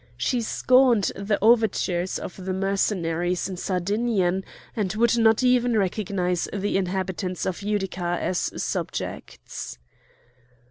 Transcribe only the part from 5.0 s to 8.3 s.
not even recognise the inhabitants of Utica